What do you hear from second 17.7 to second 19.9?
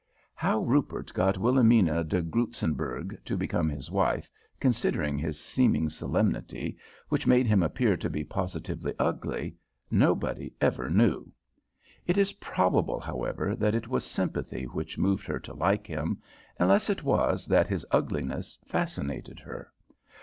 ugliness fascinated her.